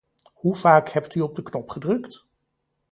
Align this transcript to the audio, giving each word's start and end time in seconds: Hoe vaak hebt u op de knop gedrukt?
Hoe 0.35 0.55
vaak 0.55 0.89
hebt 0.89 1.15
u 1.15 1.21
op 1.21 1.35
de 1.35 1.43
knop 1.43 1.69
gedrukt? 1.69 2.25